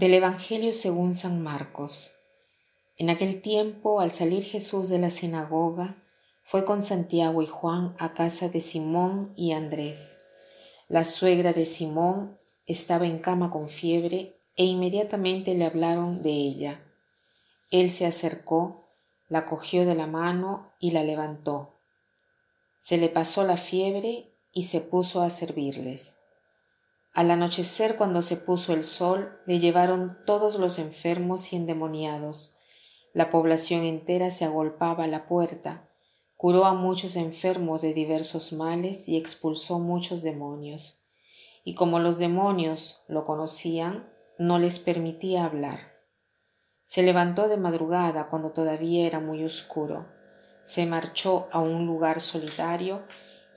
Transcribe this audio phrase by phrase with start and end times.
[0.00, 2.12] Del Evangelio según San Marcos.
[2.96, 6.02] En aquel tiempo, al salir Jesús de la sinagoga,
[6.42, 10.16] fue con Santiago y Juan a casa de Simón y Andrés.
[10.88, 16.80] La suegra de Simón estaba en cama con fiebre e inmediatamente le hablaron de ella.
[17.70, 18.88] Él se acercó,
[19.28, 21.74] la cogió de la mano y la levantó.
[22.78, 26.19] Se le pasó la fiebre y se puso a servirles.
[27.20, 32.56] Al anochecer, cuando se puso el sol, le llevaron todos los enfermos y endemoniados.
[33.12, 35.86] La población entera se agolpaba a la puerta,
[36.38, 41.02] curó a muchos enfermos de diversos males y expulsó muchos demonios.
[41.62, 45.92] Y como los demonios lo conocían, no les permitía hablar.
[46.84, 50.06] Se levantó de madrugada cuando todavía era muy oscuro,
[50.62, 53.02] se marchó a un lugar solitario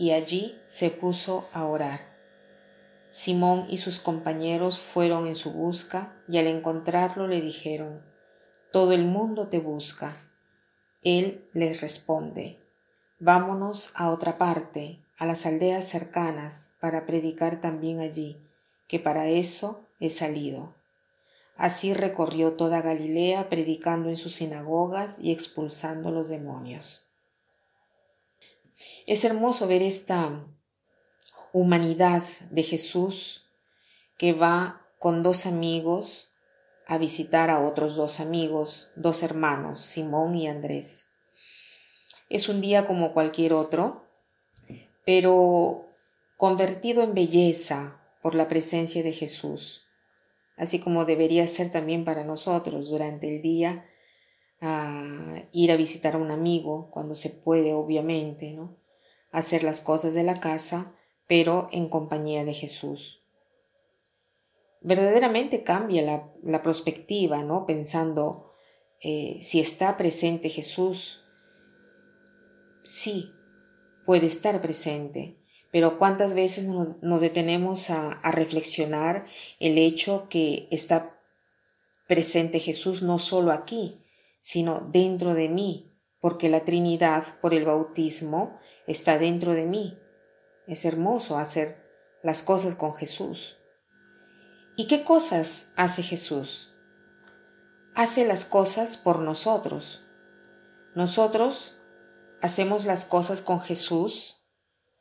[0.00, 2.11] y allí se puso a orar
[3.12, 8.02] Simón y sus compañeros fueron en su busca y al encontrarlo le dijeron,
[8.72, 10.16] Todo el mundo te busca.
[11.02, 12.58] Él les responde,
[13.18, 18.42] Vámonos a otra parte, a las aldeas cercanas, para predicar también allí,
[18.88, 20.74] que para eso he salido.
[21.56, 27.06] Así recorrió toda Galilea predicando en sus sinagogas y expulsando los demonios.
[29.06, 30.46] Es hermoso ver esta
[31.52, 33.50] humanidad de Jesús
[34.18, 36.32] que va con dos amigos
[36.86, 41.06] a visitar a otros dos amigos, dos hermanos, Simón y Andrés.
[42.28, 44.04] Es un día como cualquier otro,
[45.04, 45.86] pero
[46.36, 49.86] convertido en belleza por la presencia de Jesús,
[50.56, 53.86] así como debería ser también para nosotros durante el día
[55.50, 58.76] ir a visitar a un amigo cuando se puede, obviamente, ¿no?
[59.32, 60.94] Hacer las cosas de la casa
[61.32, 63.22] pero en compañía de Jesús.
[64.82, 67.64] Verdaderamente cambia la, la perspectiva, ¿no?
[67.64, 68.52] Pensando,
[69.00, 71.24] eh, si está presente Jesús,
[72.82, 73.32] sí,
[74.04, 75.38] puede estar presente,
[75.70, 79.24] pero cuántas veces nos, detenemos a, a reflexionar
[79.58, 81.18] el hecho que está
[82.08, 84.02] presente Jesús no solo aquí,
[84.42, 89.98] sino dentro de mí, porque la Trinidad por el bautismo está dentro de mí.
[90.66, 91.82] Es hermoso hacer
[92.22, 93.58] las cosas con Jesús.
[94.76, 96.72] ¿Y qué cosas hace Jesús?
[97.94, 100.02] Hace las cosas por nosotros.
[100.94, 101.76] Nosotros
[102.40, 104.46] hacemos las cosas con Jesús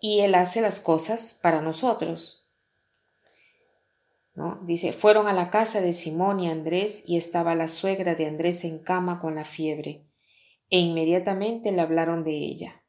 [0.00, 2.50] y Él hace las cosas para nosotros.
[4.34, 4.60] ¿No?
[4.64, 8.64] Dice, fueron a la casa de Simón y Andrés y estaba la suegra de Andrés
[8.64, 10.06] en cama con la fiebre,
[10.70, 12.83] e inmediatamente le hablaron de ella.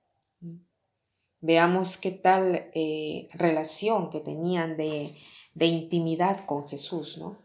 [1.41, 5.15] Veamos qué tal eh, relación que tenían de,
[5.53, 7.37] de intimidad con Jesús, ¿no?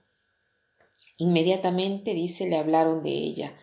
[1.17, 3.59] Inmediatamente, dice, le hablaron de ella.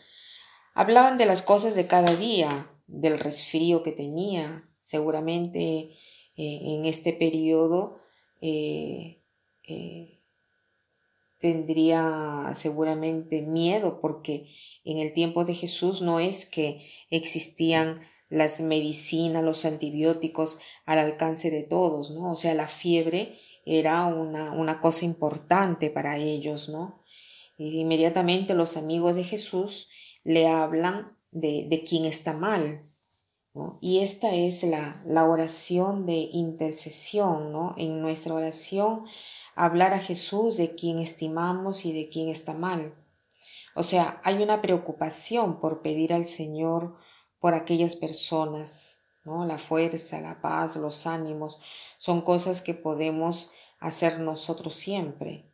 [0.75, 5.91] Hablaban de las cosas de cada día, del resfrío que tenía, seguramente
[6.37, 7.99] eh, en este periodo
[8.41, 9.23] eh,
[11.39, 14.49] tendría seguramente miedo porque
[14.83, 21.49] en el tiempo de Jesús no es que existían las medicinas, los antibióticos al alcance
[21.49, 22.31] de todos, ¿no?
[22.31, 27.03] O sea, la fiebre era una, una cosa importante para ellos, ¿no?
[27.57, 29.89] Y inmediatamente los amigos de Jesús
[30.23, 32.83] le hablan de, de quién está mal,
[33.53, 33.79] ¿no?
[33.81, 37.75] Y esta es la, la oración de intercesión, ¿no?
[37.77, 39.05] En nuestra oración,
[39.55, 42.93] hablar a Jesús de quién estimamos y de quién está mal.
[43.75, 46.97] O sea, hay una preocupación por pedir al Señor
[47.39, 49.45] por aquellas personas, ¿no?
[49.45, 51.59] La fuerza, la paz, los ánimos,
[51.97, 55.45] son cosas que podemos hacer nosotros siempre.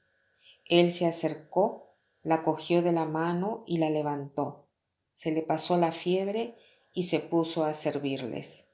[0.66, 4.68] Él se acercó, la cogió de la mano y la levantó.
[5.14, 6.58] Se le pasó la fiebre
[6.94, 8.70] y se puso a servirles.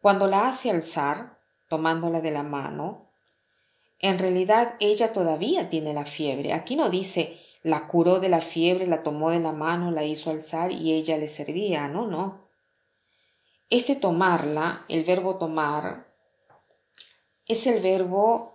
[0.00, 1.38] Cuando la hace alzar,
[1.68, 3.06] tomándola de la mano,
[3.98, 6.52] en realidad ella todavía tiene la fiebre.
[6.52, 10.30] Aquí no dice la curó de la fiebre, la tomó de la mano, la hizo
[10.30, 11.88] alzar y ella le servía.
[11.88, 12.48] No, no.
[13.70, 16.14] Este tomarla, el verbo tomar,
[17.46, 18.52] es el verbo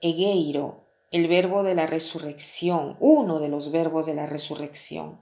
[0.00, 5.20] egeiro, el verbo de la resurrección, uno de los verbos de la resurrección.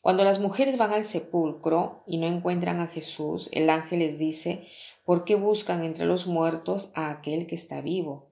[0.00, 4.66] Cuando las mujeres van al sepulcro y no encuentran a Jesús, el ángel les dice,
[5.04, 8.30] ¿por qué buscan entre los muertos a aquel que está vivo?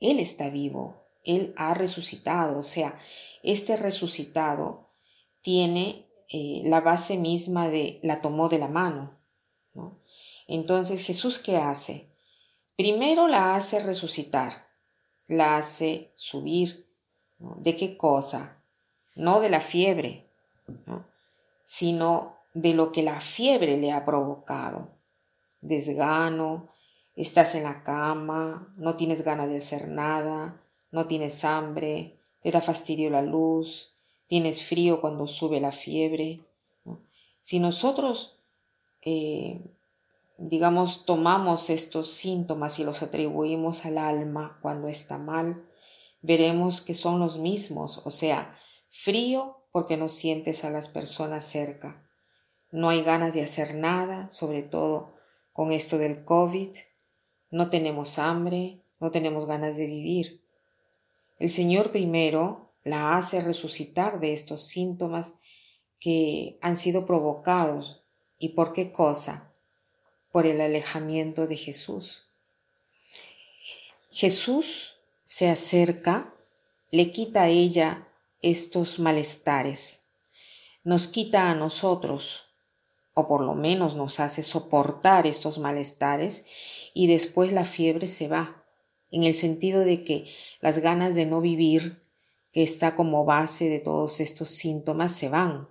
[0.00, 2.98] Él está vivo, Él ha resucitado, o sea,
[3.42, 4.90] este resucitado
[5.40, 9.18] tiene eh, la base misma de la tomó de la mano.
[10.48, 12.10] Entonces Jesús, ¿qué hace?
[12.76, 14.66] Primero la hace resucitar,
[15.28, 16.92] la hace subir,
[17.56, 18.62] ¿De qué cosa?
[19.16, 20.30] No de la fiebre,
[21.64, 24.90] sino de lo que la fiebre le ha provocado.
[25.60, 26.70] Desgano,
[27.16, 30.61] estás en la cama, no tienes ganas de hacer nada,
[30.92, 33.96] no tienes hambre, te da fastidio la luz,
[34.28, 36.44] tienes frío cuando sube la fiebre.
[37.40, 38.38] Si nosotros,
[39.02, 39.60] eh,
[40.38, 45.66] digamos, tomamos estos síntomas y los atribuimos al alma cuando está mal,
[46.20, 48.56] veremos que son los mismos, o sea,
[48.88, 52.06] frío porque no sientes a las personas cerca.
[52.70, 55.14] No hay ganas de hacer nada, sobre todo
[55.52, 56.70] con esto del COVID.
[57.50, 60.41] No tenemos hambre, no tenemos ganas de vivir.
[61.42, 65.34] El Señor primero la hace resucitar de estos síntomas
[65.98, 68.04] que han sido provocados.
[68.38, 69.52] ¿Y por qué cosa?
[70.30, 72.28] Por el alejamiento de Jesús.
[74.12, 76.32] Jesús se acerca,
[76.92, 78.06] le quita a ella
[78.40, 80.02] estos malestares,
[80.84, 82.54] nos quita a nosotros,
[83.14, 86.46] o por lo menos nos hace soportar estos malestares,
[86.94, 88.61] y después la fiebre se va,
[89.12, 90.26] en el sentido de que
[90.60, 91.98] las ganas de no vivir,
[92.50, 95.68] que está como base de todos estos síntomas, se van.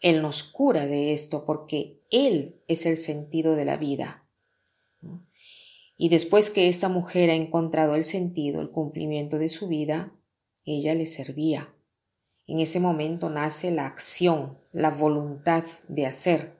[0.00, 4.22] Él nos cura de esto porque Él es el sentido de la vida.
[5.98, 10.12] Y después que esta mujer ha encontrado el sentido, el cumplimiento de su vida,
[10.66, 11.72] ella le servía.
[12.46, 16.56] En ese momento nace la acción, la voluntad de hacer.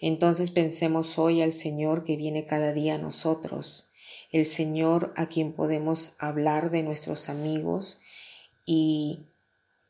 [0.00, 3.89] Entonces pensemos hoy al Señor que viene cada día a nosotros,
[4.30, 8.00] el Señor a quien podemos hablar de nuestros amigos
[8.64, 9.26] y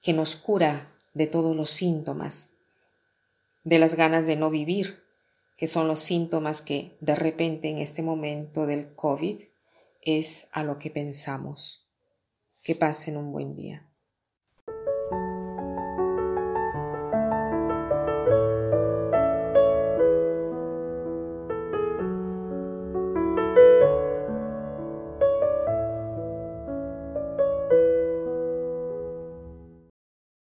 [0.02, 2.50] que nos cura de todos los síntomas,
[3.64, 5.02] de las ganas de no vivir,
[5.56, 9.38] que son los síntomas que de repente en este momento del COVID
[10.02, 11.86] es a lo que pensamos.
[12.62, 13.89] Que pasen un buen día.